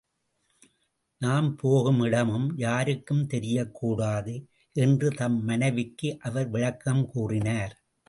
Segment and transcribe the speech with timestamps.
[1.21, 4.35] நாம் போகும் இடமும் யாருக்கும் தெரியக்கூடாது
[4.75, 7.75] என்று தம் மனைவிக்கு அவர் விளக்கம் கூறினார்.